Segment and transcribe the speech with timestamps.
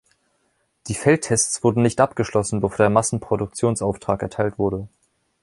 [0.87, 4.87] Die Feldtests wurden nicht abgeschlossen, bevor der Massenproduktionsauftrag erteilt wurde.